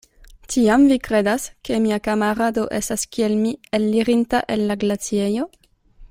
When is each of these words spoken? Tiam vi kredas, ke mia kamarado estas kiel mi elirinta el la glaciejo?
Tiam 0.53 0.85
vi 0.91 0.95
kredas, 1.07 1.43
ke 1.67 1.77
mia 1.83 1.99
kamarado 2.07 2.63
estas 2.79 3.03
kiel 3.15 3.35
mi 3.45 3.51
elirinta 3.81 4.41
el 4.57 4.65
la 4.71 4.79
glaciejo? 4.85 5.47